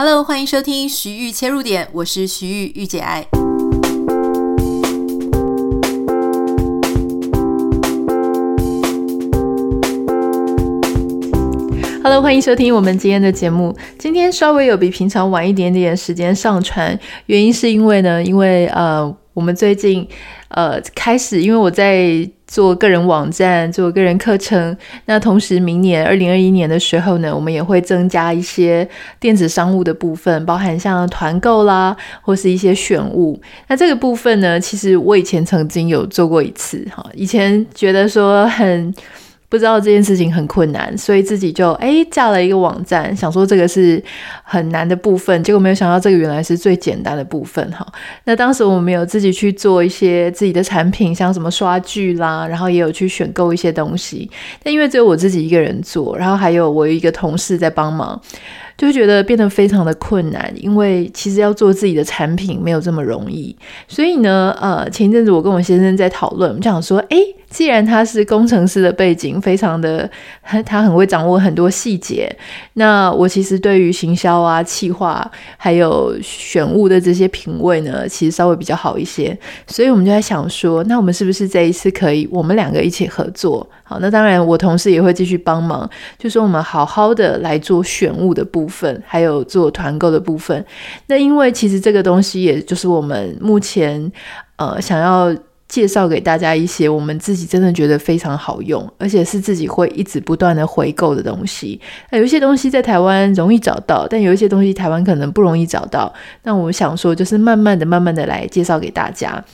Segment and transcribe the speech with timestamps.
[0.00, 3.26] Hello，欢迎收听徐玉切入点，我是徐玉玉姐爱。
[12.04, 13.76] Hello，欢迎收听我们今天的节目。
[13.98, 16.96] 今天稍微有比平常晚一点点时间上传，
[17.26, 20.04] 原因是因为呢，因为呃，我们最近
[20.48, 22.28] 呃开始，因为我在。
[22.48, 24.74] 做个人网站，做个人课程。
[25.04, 28.88] 那同时，明年二零二一年的时候呢，我们也会增加一些
[29.20, 33.38] 电子商务的部分，包含像团购啦，或是一些选物。
[33.66, 38.94] 那这个部分呢，其实我以前曾经有做过一次，哈，以前觉得说很。
[39.50, 44.02] 不知道这件事情很困难，所以自己就诶架了一个网站，想说这个是
[44.42, 47.86] 很难的部分，结果没有想到这个原来是最简单的部分哈。
[48.24, 54.30] 那当时我们有自己去做一些自己的产品，像什么刷剧啦，然后也有去选购一些东西。
[54.62, 58.20] 但因为只有我自己一个人做，然后还有我有一个同事在帮忙，
[58.78, 63.54] 就会觉得变得非常的困难，因为其实要做自己的产品没有这么容易。
[63.86, 67.34] 所以呢，呃，前一阵子我跟我先生在讨论，我们想说，诶。
[67.50, 70.06] 既然他是工程师的背景，非常的
[70.66, 72.30] 他很会掌握很多细节。
[72.74, 79.34] 那我其实对于行销啊、企划还有选物的这些品味呢，其实稍微比较好一些。
[79.66, 83.66] 所以我们就在想说，那我们是不是这一次可以我们两个一起合作？
[83.82, 85.88] 好，那当然我同事也会继续帮忙，
[86.18, 90.64] 就说我们好好的来做选物的部分，还有做团购的部分。
[91.06, 94.12] 那因为其实这个东西，也就是我们目前
[94.56, 95.34] 呃想要。
[95.68, 101.78] 介绍给大家一些我们自己真的觉得非常好用，而且是自己会一直不断的回购的东西。
[102.10, 106.10] 那有一些东西在台湾容易找到，但有一些东西台湾可能不容易找到。
[106.42, 109.44] 那我想说，就是慢慢的、慢慢的来介绍给大家。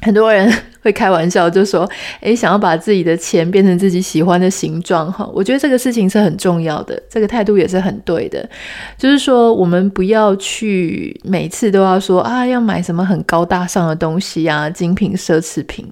[0.00, 0.50] 很多人
[0.82, 1.88] 会开玩笑，就说
[2.22, 8.48] ：“诶，想要把自己的钱变成自己喜欢的形状，哈，我觉得这个事情是很重要的，这个态度也是很对的。
[8.96, 15.86] 就是说，我们不要去每次都要说啊，要买什么很高大上的东西啊，精品奢侈品。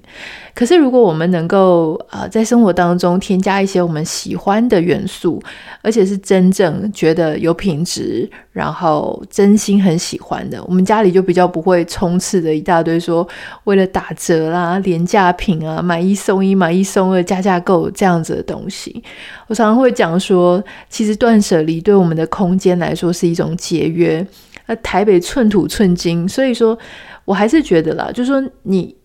[0.53, 5.41] 可是，如果我们能够啊，在生活当中添加一些我们喜欢的元素，
[5.81, 13.25] 而且是真正觉得有品质，然后真心很喜欢的，我们家里就比较不会充斥着一大堆说
[13.63, 13.87] 为了。
[13.91, 19.03] 打折啦，廉价品啊，买一送一，买一送二，加价购这样子的东西，
[19.47, 24.25] 我常常会讲说，其实断舍离对我们的空间来说是一种节约。
[24.67, 26.77] 那台北寸土寸金，所以说
[27.25, 28.95] 我还是觉得啦，就是说你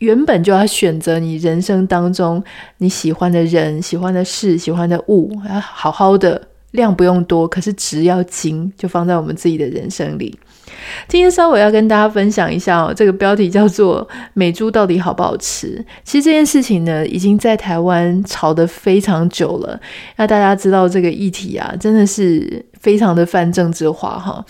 [0.00, 2.42] 原本就要选择你人生当中
[2.78, 10.38] 你喜欢的人、喜欢的事、喜欢的物，要好好的，量不用多，可是质要精，就放在我们自己的人生里。
[11.06, 15.84] 今天稍微要跟大家分享一下哦，这个标题叫做“美猪到底好不好吃”。
[16.02, 19.78] 其实这件事情呢，已经在台湾炒得非常久了。
[20.16, 24.44] 那大家知道这个议题啊，真的是非常的泛政治化哈。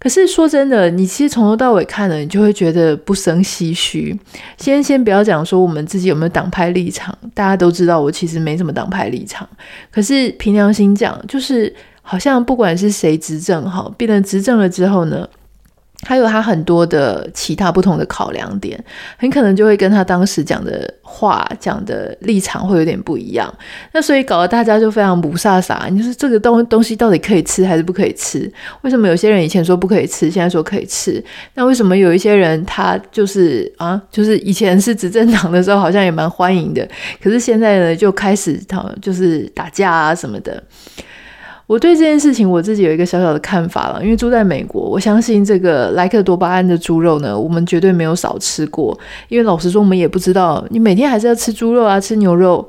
[0.00, 4.18] 可是说真的，你其实从头到尾看了，你就会觉得不生唏嘘。
[4.58, 9.48] 先先不要讲说我们自己有没有党派立场，大家都知道我其实没什么党派立场。
[9.92, 11.72] 可是凭良心讲，就是。
[12.02, 15.28] 好像不管是谁执政，哈，变得执政了之后呢，
[16.02, 18.82] 还有他很多的其他不同的考量点，
[19.18, 23.52] 很可能就会跟他当时讲的话、讲的立场会有点不一样。
[23.92, 25.90] 那所以搞得大家就非常不飒飒。
[25.90, 28.50] 你说这个东东西到底可以吃还是不可以吃？
[28.80, 31.22] 为什么有些人以前说不可以吃，现在说可以吃？
[31.54, 36.88] 那为什么有一些人他就是啊，就是以前是执政党的时候好像也蛮欢迎的，
[37.22, 38.58] 可是现在呢就开始
[39.02, 40.62] 就是打架啊什么的。
[41.70, 48.98] 我对这件事情我自己有一个小小的看法了，因为住在美国，我相信这个莱克多巴胺的猪肉呢，我们绝对没有少吃过。
[49.28, 52.68] 因为老实说，我们也不知道，你每天还是要吃猪肉啊，吃牛肉，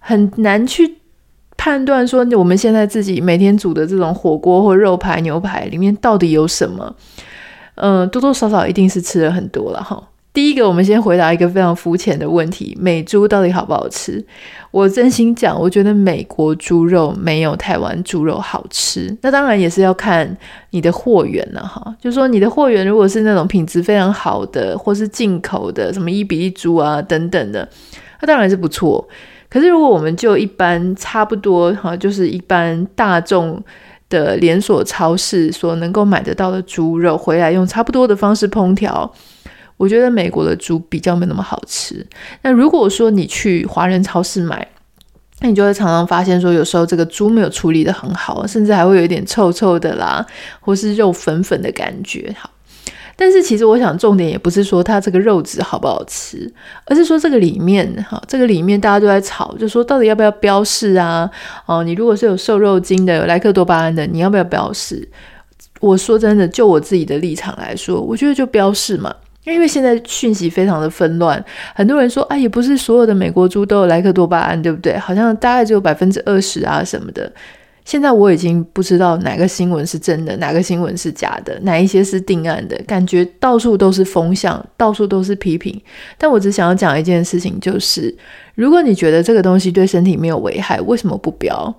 [0.00, 0.96] 很难去
[1.56, 6.94] 判断说我们现在自己每天煮的这种火锅或肉排、牛排里面到底有什么。
[7.76, 10.02] 嗯，多多少少一定是吃了很多了哈。
[10.36, 14.22] 第一个，我们先回答一个非常肤浅的问题：美猪到底好不好吃？
[14.70, 19.16] 我真心讲，我觉得美国猪肉没有台湾猪肉好吃。
[19.22, 20.36] 那当然也是要看
[20.72, 21.82] 你的货源了哈。
[21.98, 27.66] 就是说，你的货源如果是那种品质非常好的，或是进口的，什么一比一猪啊等等的，
[28.20, 29.08] 那当然是不错。
[29.48, 33.58] 可是如果我们就一般差不多哈，就是一般大众
[34.10, 39.10] 的连锁超市所能够买得到的猪肉，回来用差不多的方式烹调。
[39.76, 42.06] 我觉得美国的猪比较没那么好吃。
[42.42, 44.66] 那如果说你去华人超市买，
[45.40, 50.24] 那你就会常常发现说，有时候这个猪没有处理得很好，甚至还会有一点臭臭的啦，
[50.60, 52.34] 或是肉粉粉的感觉。
[52.38, 52.48] 好，
[53.16, 56.50] 但是其实我想重点也不是说它这个肉质好不好吃，
[56.86, 61.30] 而是说这个里面，哈，这个里面大家都在吵，就说到底要不要标示啊？
[61.66, 65.06] 哦，你如果是有瘦肉精的、有莱克多巴胺的，你要不要标示？
[65.80, 69.14] 我说真的，就我自己的立场来说，我觉得就标示嘛。
[69.52, 71.42] 因为现在讯息非常的纷乱，
[71.74, 74.98] 很多人说啊，也不是所有的美国猪都有莱克多巴胺，对不对？
[74.98, 77.32] 好像大概只有百分之二十啊什么的。
[77.84, 85.80] 现在我已经不知道哪个新闻是真的，哪个新闻是假的，哪一些是定案的，感觉到处都是风向，到处都是批评。
[86.18, 88.12] 但我只想要讲一件事情，就是
[88.56, 91.72] 如果你觉得这个东西对身体没有危害，为什么不标？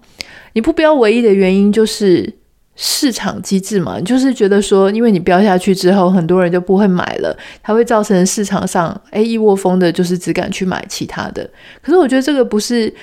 [0.53, 2.36] 你不标唯一的原因就是。
[2.77, 11.49] 市场机制嘛，就是觉得说，因为你标下去之后，很多人就不会买了，它会造成市场上诶一窝蜂的，就是只敢去买其他的。
[11.81, 12.93] 可是我觉得这个不是。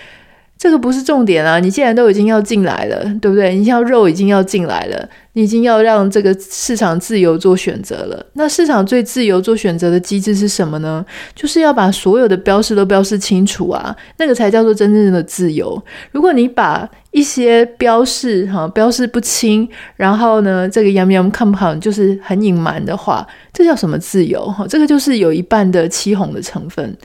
[0.56, 1.58] 这个不是重点啊！
[1.58, 3.56] 你既然都已经要进来了，对不对？
[3.56, 8.24] 你像肉已经要进来了，你已经要让这个市场自由做选择了。
[8.34, 11.04] 那市场最自由做选择的机制是什么呢？
[11.34, 15.82] 就是要把所有的标示都标示清楚啊，那个才叫做真正的自由。
[16.12, 24.44] 如果你把一些标示哈标示不清，然后呢，这个 yum yum come on 就是很隐瞒的话，这叫什么自由？
[24.46, 26.96] 哈，这个就是有一半的欺哄的成分。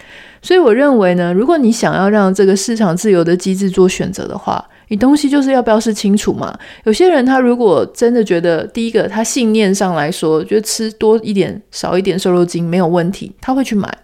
[0.42, 6.58] 所以我认为呢，如果你想要让这个市场自由的机制做选择的话，你东西就是要标示清楚嘛。
[6.86, 13.96] 有些人他如果真的觉得，第一个他信念上来说，觉得吃多一点、少一点瘦肉精没有问题，他会去买。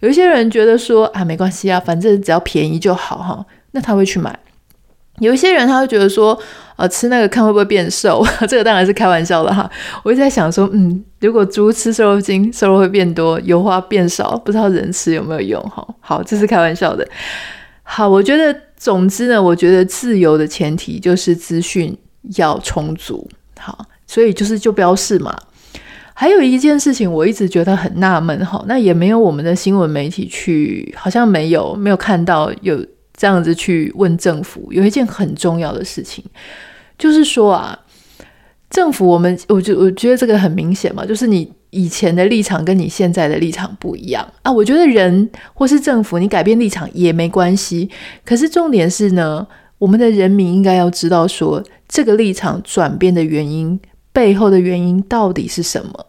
[0.00, 4.34] 有一些人觉得说啊，没关系啊，反正只要便宜就好哈，那他会去买。
[5.20, 6.38] 有一些人他会觉得说，
[6.76, 9.68] 呃，吃那个看会不会变瘦， 这个当然是开玩笑的哈。
[10.02, 15.86] 我一直在想说，嗯，如果猪吃瘦肉精，瘦肉会变多，油花变少，不知道人吃有没有用哈。
[16.00, 17.06] 好，这是开玩笑的。
[17.82, 21.96] 好，我觉得总之呢，我觉得自由的前提就是资讯
[22.36, 23.26] 要充足。
[23.58, 25.34] 好，所以就是就标示嘛。
[26.12, 32.84] 还有一件事情，我一直觉得很纳闷哈，那也没有我们的新闻媒体去，好像没有没有看到有。
[33.16, 36.22] 这样子去问政府，有一件很重要的事情，
[36.98, 37.78] 就是说啊，
[38.68, 44.52] 政府我们，我就我觉得这个很明显嘛，就是你以前的立场跟你现在的立场不一样啊。
[44.52, 47.88] 我觉得人或是政府，你改变立场也没关系。
[48.24, 49.46] 可是重点是呢，
[49.78, 53.80] 我们的人民应该要知道说，这个立场转变的原因，
[54.12, 56.06] 背后的原因到底是什么。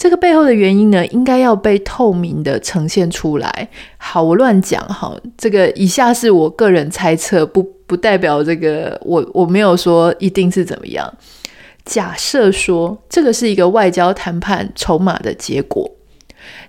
[0.00, 3.68] 这个背后的原因呢，应该要被透明的呈现出来。
[3.98, 11.12] 好，我乱讲哈，这个以下是我个人猜测，不不代表这个我我没有说一定是怎么样。
[11.84, 15.90] 假设说这个是一个外交谈判筹码的结果，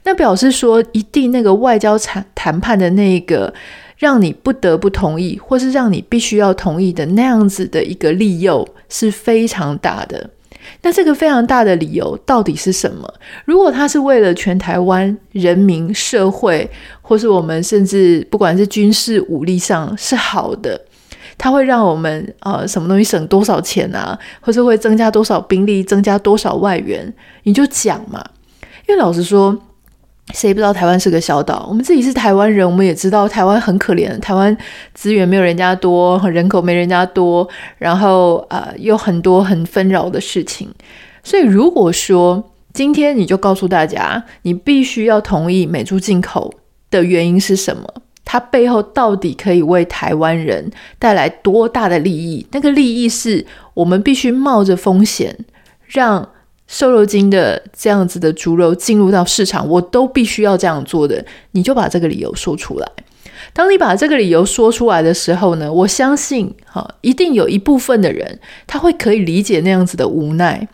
[0.04, 3.54] 那表示说一定那个外交谈谈判的那一个
[3.95, 10.31] 让你不得不同意，或是让你必须要同意的那样子的一个利诱是非常大的。
[10.81, 13.13] 那这个非常大的理由到底是什么？
[13.45, 16.69] 如果他是为了全台湾人民、社会，
[17.01, 20.79] 或是我们甚至不管是军事武力上是好的，
[21.37, 27.13] 他会让我们呃什么东西省多少钱啊，或是会增加多少兵力、增加多少外援，
[27.43, 28.23] 你就讲嘛。
[28.87, 29.57] 因为老实说。
[30.33, 31.65] 谁不知道台湾是个小岛？
[31.68, 34.18] 我们自己是台湾人，我们也知道台湾很可怜。
[34.19, 34.56] 台湾
[34.94, 37.45] 资源没有人家多，人口没人家多，
[37.77, 40.69] 然后呃有很多很纷扰的事情。
[41.21, 46.53] 所以如果说今天你就告诉大家，你必须要同意美猪进口
[46.89, 47.85] 的原因是什么？
[48.23, 52.47] 它背后到底可以为台湾人带来多大的利益？
[52.51, 55.38] 那个利益是我们必须冒着风险
[55.88, 56.29] 让。
[56.71, 61.23] 瘦肉精的这样子的猪肉进入到市场，我都必须要这样做的。
[61.51, 62.87] 你就把这个理由说出来。
[63.51, 70.66] 当你把这个理由说出来的时候呢，我相信哈，一定有一部分的人他会可以理解那样子的无奈。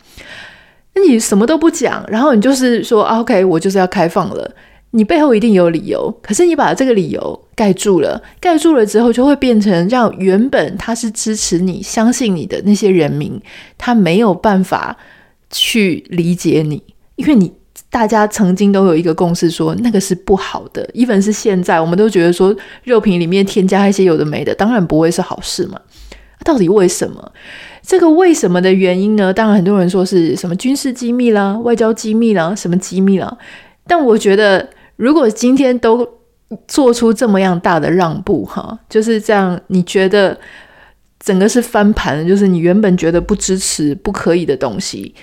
[0.94, 4.48] 那你什么都不讲，然后你就是说，OK，我就是要开放了。
[4.92, 13.40] 你背后一定有理由，可是你把这个理由盖住了，盖住了之后，就会变成让原本他是支持你、相信你的那些人民，
[13.76, 14.96] 他没有办法。
[15.50, 16.82] 去理解你，
[17.16, 17.52] 因为你
[17.90, 20.86] 大家曾经都有一个共识说，那个是不好的。
[20.94, 25.80] even 是现在，我们都觉得说肉品里面添加一些有的没的，当然不会是好事嘛。
[26.44, 27.32] 到底为什么？
[27.82, 29.32] 这个为什么的原因呢？
[29.32, 33.36] 当然很多人说是什么军事机密啦、外交机密啦、什么机密啦。
[33.86, 36.06] 但我觉得，如果今天都
[36.66, 40.38] 做出这么样大的让步，哈，就是这样，你觉得
[41.18, 45.14] 整个是翻盘，就是你原本觉得不支持、不可以的东西。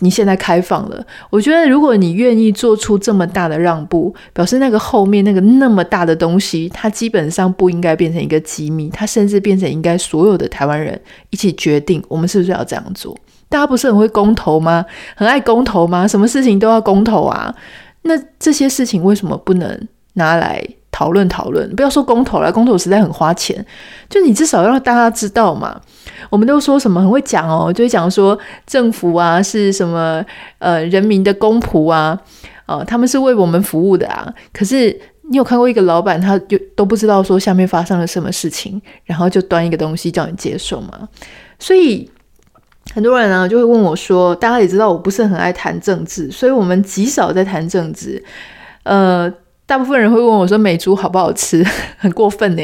[0.00, 13.16] 你现在开放了，我觉得如果你愿意做出这么大的让步，表示那个后面那个那么大的东西，它基本上不应该变成一个机密，它甚至变成应该所有的台湾人一起决定，我们是不是要这样做？
[13.48, 14.84] 大家不是很会公投吗？
[15.14, 16.08] 很爱公投吗？
[16.08, 17.54] 什么事情都要公投啊？
[18.02, 20.62] 那这些事情为什么不能拿来
[20.94, 23.66] 讨论讨论，不要说公投了，公投实在很花钱，
[24.08, 25.80] 就你至少要让大家知道嘛。
[26.30, 30.24] 我们都说什么很会讲哦，就会讲说政府啊是什么
[30.60, 32.16] 呃人民的公仆啊，
[32.66, 34.32] 呃，他们是为我们服务的啊。
[34.52, 34.96] 可是
[35.28, 41.08] 你有看过一个老板，他就都不知道说下面发生了什么事情，然后就端一个东西叫你接受吗？
[41.58, 42.08] 所以
[42.94, 48.24] 很多人呢就会问我说，大家也知道我不是很爱谈政治，所以我们极少在谈政治，
[48.84, 49.34] 呃。
[49.66, 51.64] 大部分人会问我说：“美猪好不好吃？”
[51.96, 52.62] 很过分呢。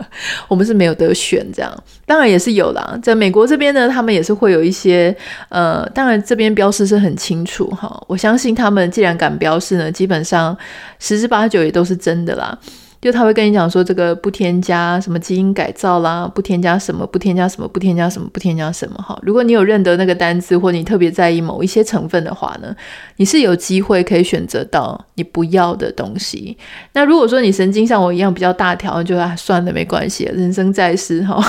[0.48, 2.98] 我们是没有得选，这样当然也是有啦。
[3.02, 5.16] 在美国这边呢，他们也是会有一些
[5.48, 8.02] 呃，当然这边标示是很清楚哈。
[8.06, 10.56] 我相信他们既然敢标示呢，基本上
[10.98, 12.56] 十之八九也都是真的啦。
[13.02, 19.18] 就他会跟你讲说，这个不添加什么基因改造啦，不添加什么，不添加什么，不添加什么，不添加什么哈。
[19.22, 22.72] 如果你有认得那个单字，或你特别在意某一些成分的话呢，
[23.16, 26.56] 你是有机会可以选择到你不要的东西。
[26.92, 31.44] 那如果说你神经像我一样比较大条，就啊算了，没关系，人生在世哈，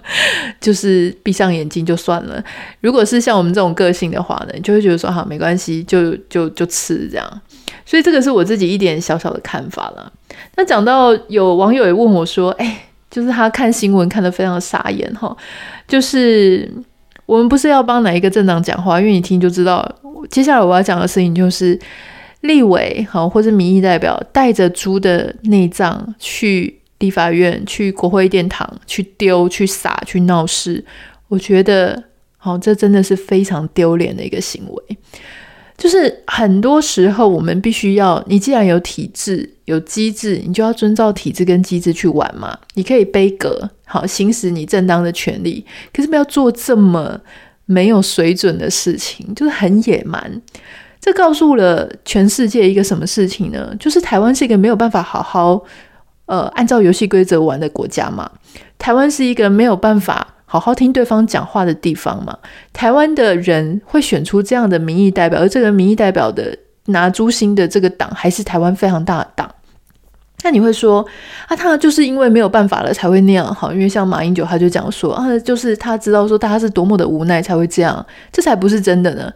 [0.60, 2.44] 就是闭上眼睛就算了。
[2.82, 7.42] 如果是像我们这种个性的话呢，就会觉得说好没关系，就就就吃这样。
[7.84, 10.12] 所以这个是我自己一点小小的看法了。
[10.56, 15.36] 那讲到有网友也问我说：“哎，就是他看新闻看得非常的傻眼哈，
[15.88, 16.70] 就是
[17.26, 19.88] 我们不是要帮哪一个政党讲话，因为你听就知道。
[20.28, 21.78] 接下来我要讲的事情就是
[22.42, 30.84] 立委好或者民意代表带着猪的内脏去立法院、去国会殿堂去丢、去撒、去闹事，
[31.28, 32.02] 我觉得
[32.36, 34.98] 好，这真的是非常丢脸的一个行为。”
[35.80, 42.54] 就是很多时候，我们必须要，你既然有体制、有机制，你就要遵照体制跟机制去玩嘛。
[42.74, 47.18] 你可以背格，好行使你正当的权利，可是不要做这么
[47.64, 50.42] 没有水准的事情，就是很野蛮。
[51.00, 53.74] 这告诉了全世界一个什么事情呢？
[53.80, 55.64] 就是台湾是一个没有办法好好
[56.26, 58.30] 呃按照游戏规则玩的国家嘛。
[58.78, 60.34] 台湾是一个没有办法。
[60.52, 62.36] 好好听对方讲话的地方嘛，
[62.72, 69.48] 台湾的人会选出这样的民意代表，而这个民意代表的拿朱心的这个党还是台湾非常大的党。
[70.42, 71.06] 那你会说
[71.46, 79.32] 啊，他就是因为没有办法了才会那样，好，因为像马英九他就讲说啊，就是他知道说大家是多么的无奈才会这样，这才不是真的呢。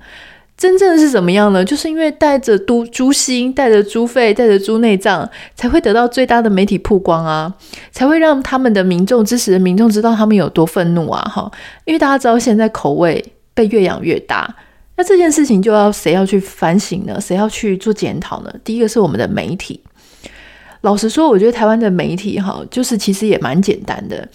[0.56, 1.64] 真正的是怎么样呢？
[1.64, 7.52] 就是因为带着猪猪心、带着猪肺、带着猪内脏，才会得到最大的媒体曝光啊，
[7.90, 11.20] 才会让他们的民众支持的民众知道他们有多愤怒啊！
[11.22, 11.50] 哈，
[11.84, 14.54] 因为大家知道现在口味被越养越大，
[14.96, 17.20] 那这件事情就要谁要去反省呢？
[17.20, 18.54] 谁要去做检讨呢？
[18.62, 19.80] 第一个是我们的媒体。
[20.82, 24.28] 老实说，我觉得台湾的媒体哈，就是其实也蛮简单的。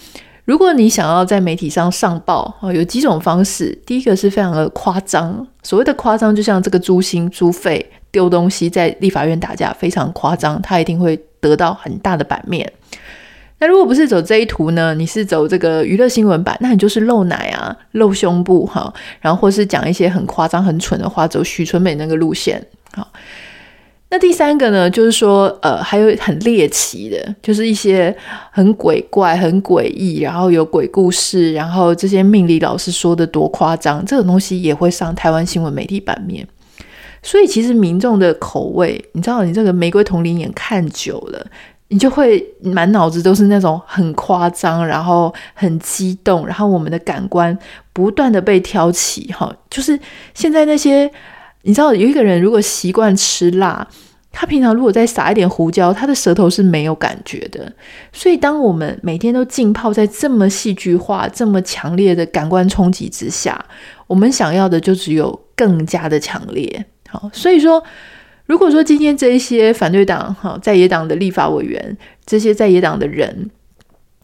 [0.50, 3.70] 如果你想要在媒体上上报啊，有几种方式。
[3.86, 12.68] 第一个是非常的夸张，所谓的夸张，就像这个猪心、猪肺丢东西在立法院打架，非常夸张，他一定会得到很大的版面。
[13.60, 14.92] 那如果不是走这一途呢？
[14.92, 22.60] 你是走这个娱乐新闻版，那你就是露奶啊、露胸部哈，然后或是讲一些很夸张、很蠢的话，走许纯美那个路线，
[22.96, 23.06] 好。
[24.12, 28.12] 那第三个呢，就是说，呃，还有很猎奇的，就是一些
[28.50, 36.44] 很鬼怪、很诡异，然后有鬼故事，然后这些命理老师说的多夸张，这种东西也会上台湾新闻媒体版面。
[37.22, 41.46] 所以，其实民众的口味，你知道，你这个玫瑰瞳铃眼看久了，
[41.86, 47.56] 你就会满脑子都是那种很夸张，然后很激动，然后我们的感官
[47.92, 49.96] 不断的被挑起，哈，就是
[50.34, 51.08] 现在那些。
[51.62, 53.86] 你知道有一个人如果习惯吃辣，
[54.32, 57.70] 他平常如果再撒一点胡椒，他的舌头是没有感觉的。
[58.12, 63.62] 所以当我们每天都浸泡在这么戏剧化、这么强烈的感官冲击之下，
[64.06, 66.86] 我们想要的就只有更加的强烈。
[67.08, 67.82] 好，所以说，
[68.46, 73.50] 如果说今天这一些反对党、哈在野党的立法委员，这些在野党的人，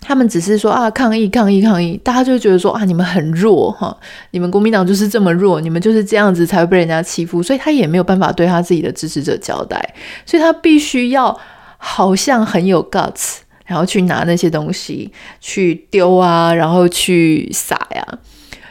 [0.01, 3.97] 他们只是说啊，抗议抗议抗议，大家就觉得说啊，你们很弱哈，
[4.31, 11.37] 你们国民党就是这么弱，你们就是这样子才会被人家欺负，所以他也没有办法对他自己的支持者交代，所以他必须要
[11.79, 15.11] 好像很有 guts，然后去拿那些东西
[15.41, 18.07] 去丢啊，然后去撒呀，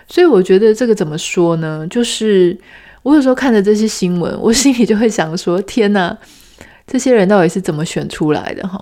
[0.08, 1.86] 所以我觉得这个怎么说呢？
[1.90, 2.58] 就是
[3.04, 6.18] 我有时候看着这些新闻，我心里就会想说，天哪，
[6.88, 8.82] 这些人到底是怎么选出来的哈？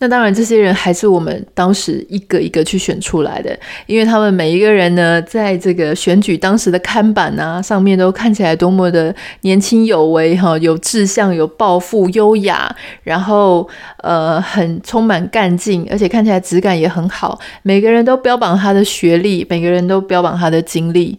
[0.00, 3.54] 那当然，这些人还是我们当时一个一个去选出来的，
[3.86, 17.38] 因为他们每一个人呢，在这个选举当时的看板啊上面都看起来多么的年轻有为哈，有志向、有抱负、优雅，然后呃很充满干劲，而且看起来质感也很好。
[17.62, 21.18] 每个人都标榜他的学历，每个人都标榜他的经历。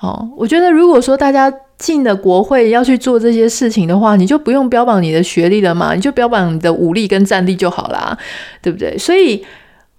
[0.00, 8.16] 哦，我觉得如果说大家进了国会要去做这些事情的话，你就不用标榜你的学历了嘛，你就标榜你的武力跟战力就好啦，
[8.62, 8.96] 对不对？
[8.96, 9.44] 所以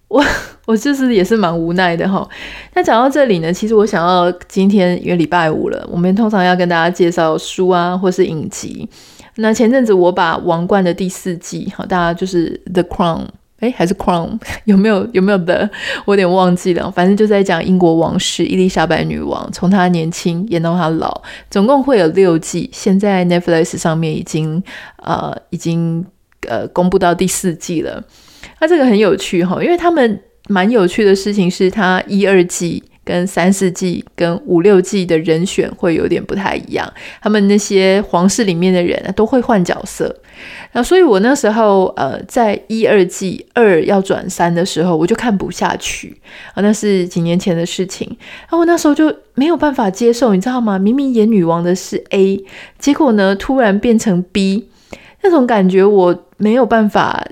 [0.08, 0.24] 我，
[0.66, 2.26] 我就是也是蛮无奈的哈。
[2.74, 8.88] 那讲到这里呢，其实我想要今天因为礼拜五了，我们通常要跟大家介绍书啊，或是影集。
[9.36, 13.22] 那前阵子我把《王冠》的第四季，好，大家就是《The Crown》，
[13.64, 14.38] 诶，还是《Crown》？
[14.66, 15.70] 有没有有没有的？
[16.06, 16.92] 我有点忘记了。
[16.92, 22.70] 反正就在讲英国王室伊丽莎白女王，从她年轻演到她老，总共会有六季。
[22.74, 24.62] 现在 Netflix 上面已经
[24.98, 26.06] 呃已经
[26.50, 28.04] 呃公布到第四季了。
[28.60, 32.84] 那这个很有趣哈，因为他们蛮有趣的事情是，他一二季。
[33.06, 36.92] 跟三四季、跟五六季的人选会有点不太一样，
[37.22, 40.16] 他们那些皇室里面的人都会换角色，
[40.72, 46.16] 那所以我那时候呃，在一二季二要转三的时候，我就看不下去
[46.54, 48.08] 啊，那是几年前的事情，
[48.42, 50.80] 然后我那时候就没有办法接受，你知道吗？
[50.80, 52.44] 明明演女王的是 A，
[52.80, 54.70] 结果呢突然变成 B，
[55.22, 57.26] 那种感觉我没有办法。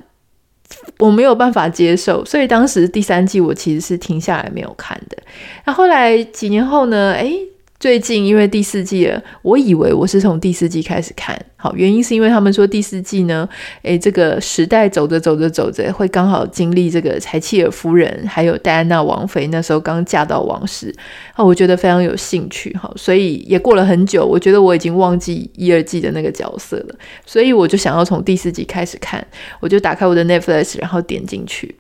[1.02, 5.18] 我没有办法接受，所以当时第三季我其实是停下来没有看的。
[5.66, 7.14] 那后来几年后呢？
[7.14, 7.51] 诶。
[7.82, 9.12] 最近因为第四季，
[9.42, 11.36] 我以为我是从第四季开始看。
[11.56, 13.50] 好，原因是因为他们说第四季呢，
[13.82, 20.96] 诶，这个时代走着走着走着，会刚好经历这个柴契尔夫人还有戴安娜王妃那时候刚嫁到王室，
[21.34, 26.96] 啊，我觉得非常有兴趣哈，所以也过了很久，我觉得我已经忘记一二季的那个角色了，
[27.26, 29.26] 所以我就想要从第四季开始看，
[29.60, 31.74] 我就打开我的 Netflix，然后点进去。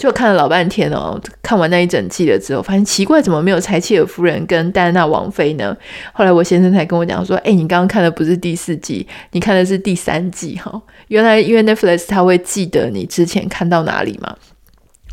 [0.00, 5.76] 就看了老半天哦，看完那一整季了之后，发现奇怪，怎么没有柴契尔夫人跟戴安娜王妃呢？
[6.14, 10.80] 后来我先生才跟我讲说：“哎，你刚刚看的不是第四季，你看的是第三季哈。
[11.08, 14.34] 原来因为 Netflix 他会记得你之前看到哪里嘛，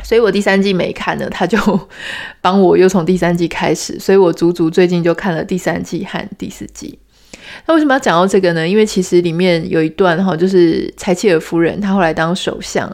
[0.05, 1.57] 所以我第三季没看呢，他就
[2.39, 6.97] 帮我又从第三季开始，所以我足足最近就看了第三季和第四季。”
[7.65, 8.67] 那为什么要讲到这个呢？
[8.67, 12.89] 因为其实里面有一段哈，就是柴契尔夫人她后来当首相。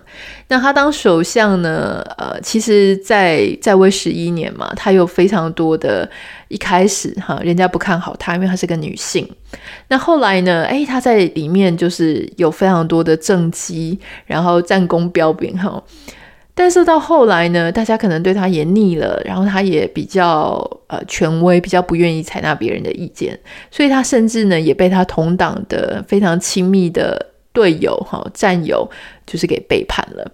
[0.48, 6.10] 那她当首相呢，呃，其实在在位十一年嘛，她有非常多的，
[6.48, 9.30] 一开始哈，人家不看好她，因为她是个女性。
[9.90, 15.84] 那后来呢，诶，她在里面就是有非常多的政绩，然后战功彪炳哈。
[16.56, 23.38] 但是到后来呢，大家可能对他也腻了，然后他也比较呃权威，比较不愿意采纳别人的意见，
[23.72, 28.88] 所以他甚至呢也被他同党的非常亲密的队友哈战友
[29.26, 30.32] 就是给背叛了。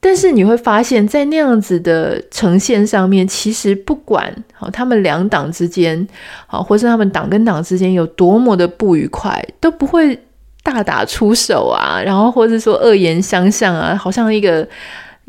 [0.00, 6.08] 但是你会发现在那样子的呈现上面，其实不管好他们两党之间
[6.46, 10.18] 好，或是他们党跟党之间有多么的不愉快，都不会
[10.62, 14.66] 大打出手啊，然后或是说恶言相向啊，好像一个。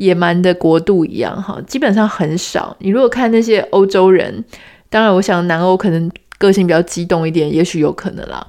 [0.01, 2.75] 野蛮的国度一样哈，基本上很少。
[2.79, 4.43] 你如果看那些欧洲人，
[4.89, 6.09] 当然我想南欧可能
[6.39, 8.45] 个性比较激动一点，也许有可能啦。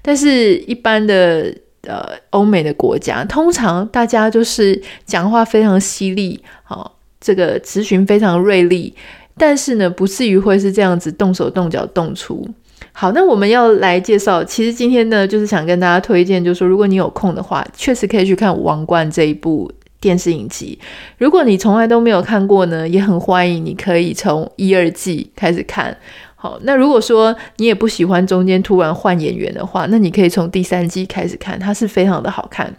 [0.00, 1.52] 但是一般的
[1.88, 8.94] 呃欧美的国家，通常大家就是讲话非常犀利，好，这个质询非常锐利，
[9.36, 12.48] 但是呢不至于会是这样子动手动脚动粗。
[12.92, 19.68] 好，那我们要来介绍，其实今天呢就是想跟大家推荐，就是说如果你有空的话，确实可以去看《王冠》这一部。
[20.02, 20.76] 电视影集，
[21.16, 25.96] 如果你从来都没有看过呢，也很欢迎你可以从一二季开始看。
[26.34, 32.74] 好，那如果说你也不喜欢中间突然换演员的话，那你可以从第三季开始看，它是非常的好看。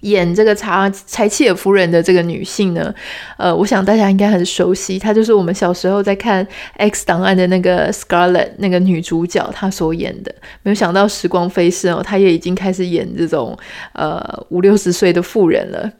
[0.00, 2.92] 演这个查柴契尔夫人的这个女性呢，
[3.36, 6.42] 呃，我想大家应该很熟悉，她就是我们小时候在看
[6.78, 10.34] 《X 档案》的那个 Scarlett 那个女主角，她所演的。
[10.62, 13.54] 没有想到时光飞逝哦，她也已经开始演这种
[13.92, 15.92] 呃五六十岁的妇人了。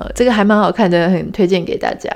[0.00, 2.10] 呃，这个还蛮好看的，很推荐给大家。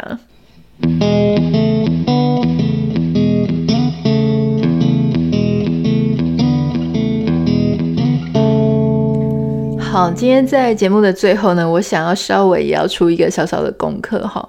[9.78, 14.48] 好，今天在节目的最后呢，我想要稍微也要出一个小小的功课哈。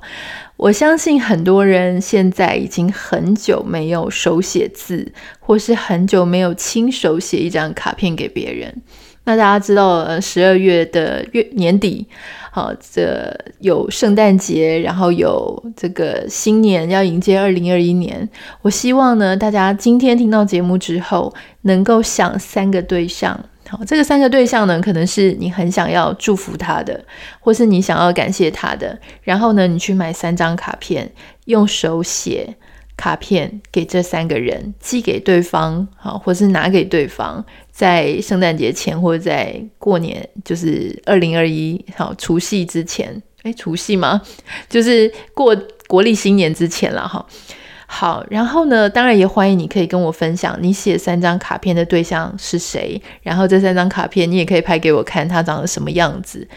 [0.55, 8.81] 我相信很多人现在已经很久没有手写字，或是很久没有亲手写一张卡片给别人。
[9.25, 12.07] 那大家知道，十二月的月年底，
[12.55, 18.29] 好，这有圣诞节，然后有这个新年要迎接二零二一年。
[18.61, 23.37] 我希望呢，大家今天听到节目之后，能够想三个对象。
[23.67, 27.03] 好，这个三个对象呢，可能是你很想要祝福他的，
[27.41, 28.97] 或是你想要感谢他的。
[29.23, 31.11] 然后呢，你去买三张卡片，
[31.47, 32.55] 用手写。
[32.97, 44.21] 卡片给这三个人寄给对方，好，或是拿给对方，在圣诞节前或者在过年，就是二零二一好除夕之前，诶，除夕吗？
[44.69, 45.55] 就是过
[45.87, 47.25] 国历新年之前了哈。
[47.87, 56.47] 好，然后呢，当然也欢迎你可以跟我分享你写三张卡片的对象是谁，然后这三张卡片你也可以拍给我看，它长得什么样子。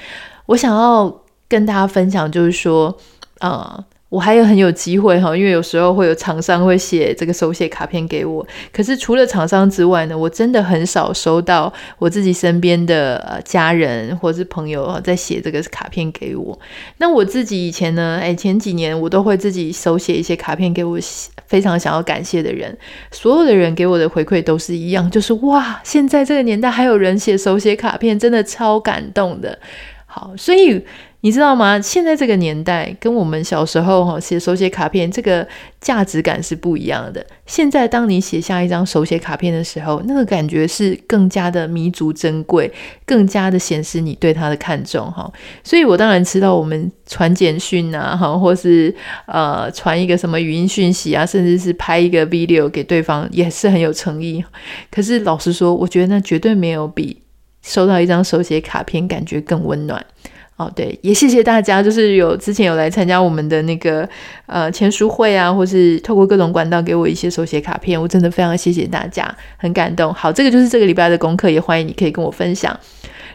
[0.47, 2.97] 我想要跟大家分享，就是说，
[3.41, 3.85] 呃。
[4.11, 8.47] 我还有很有机会哈，因为有时候会有厂商会写这个手写卡片给我。
[8.73, 16.59] 可是除了厂商之外呢，我真的很少收到我自己身边的呃家人或是朋友在写这个卡片给我。
[16.97, 20.99] 那我自己以前呢，哎，前几年我都会自己手写一些卡片给我
[21.47, 22.75] 非常想要感谢的人。
[23.11, 29.59] 所有的人给我的回馈都是一样，就是哇，现在这个年代还有人写手写卡片，真的超感动的。
[30.07, 30.83] 好，所以。
[31.21, 31.81] 你知道吗？
[31.81, 35.47] 现在这个年代跟我们小时候哈写手写卡片，这个
[35.81, 37.25] 价值感是不一样的。
[37.45, 42.73] 现在当你写下一张手写卡片的时候，那个感觉是更加的弥足珍贵，
[43.05, 45.29] 更加的显示你对它的看重哈。
[45.65, 48.95] 所以我当然知道，我们传简讯啊，哈，或是
[49.27, 54.45] 呃传一个什么语音讯息啊，甚至是拍一个 video 给对方，也是很有诚意。
[54.89, 57.21] 可是老实说，我觉得那绝对没有比
[57.61, 60.07] 收到一张手写卡片感觉更温暖。
[60.59, 64.07] 哦，对，也谢谢大家，就是有之前有来参加我们的那个
[64.47, 70.13] 呃签书会啊，或是透过各种管道给我一些手写卡片，我真的非常谢谢大家，很感动。
[70.13, 72.77] 好，这个就是这个礼拜的功课，也欢迎你可以跟我分享。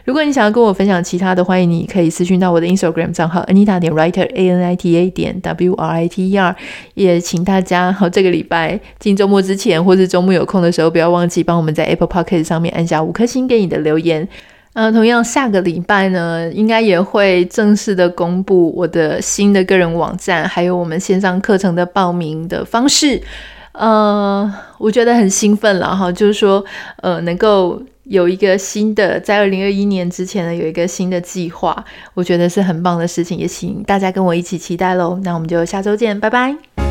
[0.04, 6.06] 如果你想要跟我分享其他的，欢迎你可以私讯到我的 Instagram 账号 Anita 点 Writer A N I T A 点 W R I
[6.06, 6.54] T E R。
[6.92, 14.28] 也请大家好，这个礼拜进周末之前，或是周末有空的时候，不要忘记帮我们在 Apple Podcast 上面按下五颗星给你的留言。
[14.74, 23.22] 呃，同样下个礼拜呢，应该也会正式的公布我的新的个人网站，还有我们线上课程的报名的方式。
[23.70, 26.64] 呃，我觉得很兴奋了哈，就是说，
[27.02, 31.84] 呃，能够有一个新的，在二零二一年之前呢，有一个新的计划，
[32.14, 35.20] 我觉得是很棒的事情，也请大家跟我一起期待喽。
[35.22, 36.83] 那我们就下周见，拜拜。